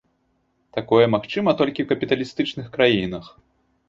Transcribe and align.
Такое 0.77 1.03
магчыма 1.15 1.53
толькі 1.59 1.81
ў 1.83 1.87
капіталістычных 1.91 2.71
краінах. 2.79 3.29